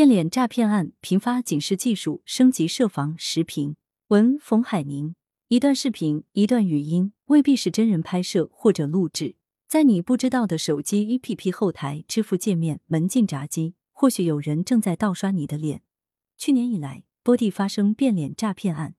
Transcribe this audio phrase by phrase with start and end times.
[0.00, 3.14] 变脸诈骗案频发，警示技术升级设防。
[3.18, 3.76] 时评
[4.08, 5.14] 文冯海宁。
[5.48, 9.36] 一段视频、一段语音未必是真人拍摄或者录制，
[9.68, 15.82] 在你不知道的手机 APP 后台、支付界面、门禁闸机，或许有人正在盗刷你的脸。
[16.38, 18.94] 去年以来，多地发生变脸诈骗案。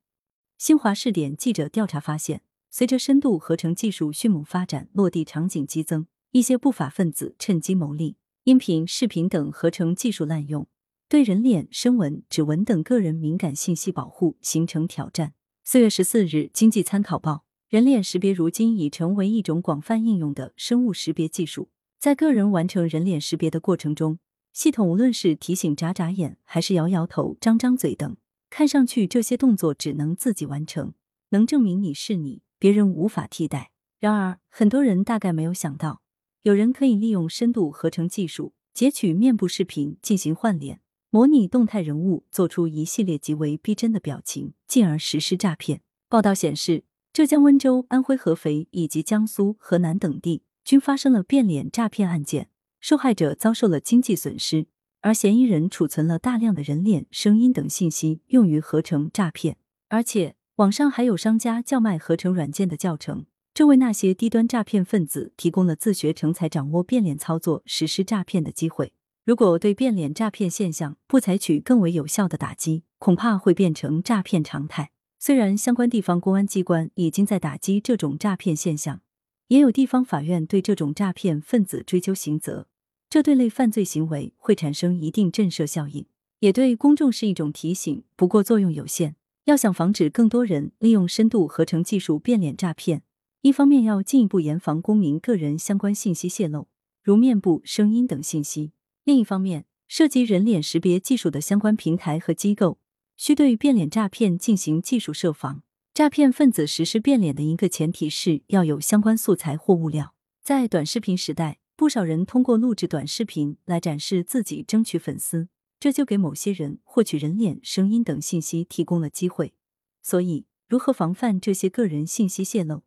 [0.60, 10.68] 新华试点记者调查发现，随着深度合成技术迅猛发展，落地场景激增，一些不法分子趁机牟利，音频、视频等合成技术滥用。
[11.12, 15.34] 对人脸、声纹、指纹等个人敏感信息保护形成挑战。
[15.62, 17.34] 四月十四日，《经济参考报》：
[17.67, 21.67] 人脸识别如今已成为一种广泛应用的生物识别技术。
[22.00, 24.20] 在个人完成人脸识别的过程中，
[24.53, 28.16] 系统无论是提醒眨眨眼，还是摇摇头、张张嘴等，
[28.50, 30.94] 看上去这些动作只能自己完成，
[31.31, 33.72] 能证明你是你，别人无法替代。
[34.00, 36.02] 然而，很多人大概没有想到，
[36.44, 40.80] 有人可以利用深度合成技术截取面部视频进行换脸。
[41.14, 45.81] 模拟动态人物，做出一系列极为逼真的表情，进而实施诈骗。
[46.08, 52.48] 报道显示，浙江温州、安徽合肥以及江苏、河南等地均发生了变脸诈骗案件，
[52.80, 54.68] 受害者遭受了经济损失，
[55.02, 59.58] 而嫌疑人储存了大量的人脸、声音等信息，用于合成诈骗。
[59.90, 68.94] 而且，网上还有商家叫卖合成软件的教程，这为那些低端诈骗分子提供了自学成才、掌握变脸操作、实施诈骗的机会。
[69.32, 74.92] 如果对变脸诈骗现象不采取更为有效的打击，恐怕会变成诈骗常态。
[75.20, 79.00] 虽然相关地方公安机关已经在打击这种诈骗现象，
[79.48, 82.68] 也有地方法院对这种诈骗分子追究刑责，
[83.09, 86.06] 这对类犯罪行为会产生一定震慑效应，
[86.40, 88.04] 也对公众是一种提醒。
[88.18, 89.16] 不过作用有限，
[89.46, 93.04] 要想防止更多人利用深度合成技术变脸诈骗，
[93.44, 96.68] 一方面要进一步严防公民个人相关信息泄露，
[97.02, 98.74] 如面部、声音等信息。
[99.03, 102.77] 另一方面，涉及人脸识别技术的相关平台和机构，
[103.17, 105.63] 需对变脸诈骗进行技术设防。
[105.94, 110.13] 诈骗分子实施变脸的一个前提是要有相关素材或物料。
[110.41, 119.53] 在短视频时代，不少人通过录制短视频来展示自己，争取粉丝，这就给某些人获取人脸、声音等信息提供了机会。
[120.01, 122.84] 所以，如何防范这些个人信息泄露，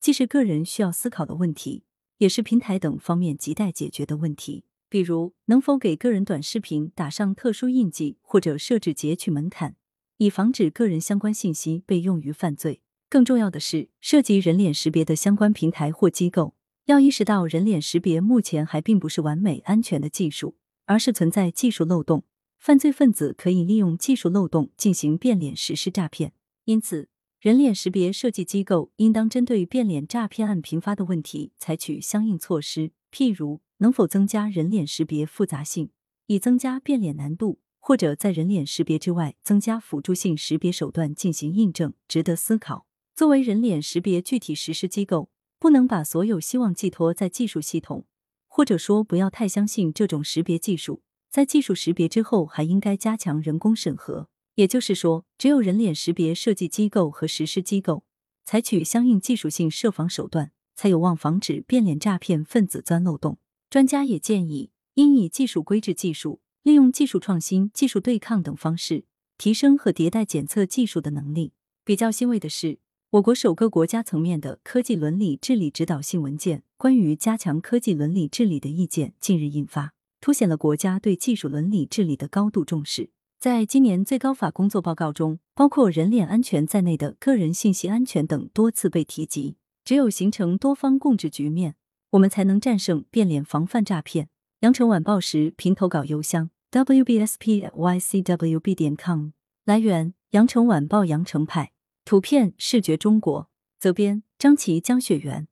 [0.00, 1.84] 既是个人需要思考的问题，
[2.18, 4.64] 也是平台等方面亟待解决的问题。
[4.92, 9.74] 比如，能否给个人短视频打上特殊印记，或者设置截取门槛，
[10.18, 12.82] 以防止个人相关信息被用于犯罪？
[13.08, 16.54] 更重要的是，涉及人脸识别的相关平台或机构
[16.84, 22.24] 要意识到，人脸识别目前还并不是完美安全的技术，而是存在技术漏洞，
[22.58, 26.34] 犯罪分子可以利用技术漏洞进行变脸实施诈骗。
[26.66, 27.08] 因此，
[27.40, 33.62] 人脸识别设计机构应当针对变脸诈骗案频发的问题，采取相应措施，譬如。
[33.82, 35.90] 能否增加人脸识别复杂性，
[36.26, 42.86] 以增加变脸难度，或者在人脸识别之外增加辅助性识别手段进行印证，值得思考。
[43.12, 48.06] 作为人脸识别具体实施机构，不能把所有希望寄托在技术系统，
[48.46, 51.02] 或者说不要太相信这种识别技术。
[51.28, 54.28] 在技术识别之后，还应该加强人工审核。
[54.54, 58.04] 也就是说，只有人脸识别设计机构和实施机构
[58.44, 63.38] 采取相应技术性设防手段，才有望防止变脸诈骗分子钻漏洞。
[63.72, 69.06] 专家也建议，应以技术规制技术，利用技术创新、技术对抗等方式，
[69.38, 71.54] 提升和迭代检测技术的能力。
[71.82, 72.80] 比较欣慰的是，
[73.12, 83.08] 我国首个国家层面的科技伦理治理指导性文件《关于加强科技伦理治理的意见》近日印发，凸显了国家对技术伦理治理的高度重视。
[83.40, 89.56] 在今年最高法工作报告中，包括人脸安全在内的个人信息安全等多次被提及。
[89.82, 91.76] 只有形成多方共治局面。
[92.12, 94.28] 我们才能战胜变脸防范诈骗。
[94.60, 99.30] 羊城晚报时评投稿邮箱：wbspycwb 点 com。
[99.64, 101.72] 来源：羊城晚报羊城派。
[102.04, 103.48] 图片：视觉中国。
[103.78, 105.48] 责编：张琪、江雪源。